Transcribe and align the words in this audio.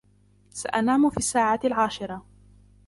سأنام 0.49 1.09
في 1.09 1.17
الساعة 1.17 1.59
العاشرة. 1.65 2.25